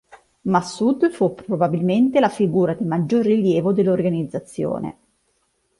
Massoud 0.45 1.11
fu 1.11 1.35
probabilmente 1.35 2.19
la 2.19 2.29
figura 2.29 2.73
di 2.73 2.85
maggior 2.85 3.21
rilievo 3.23 3.71
dell'organizzazione. 3.71 4.97